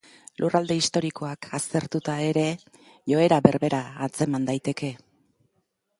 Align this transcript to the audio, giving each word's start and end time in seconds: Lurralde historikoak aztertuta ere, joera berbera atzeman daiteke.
Lurralde 0.43 0.77
historikoak 0.79 1.49
aztertuta 1.57 2.15
ere, 2.29 2.47
joera 3.13 3.41
berbera 3.49 3.83
atzeman 4.07 4.49
daiteke. 4.53 4.95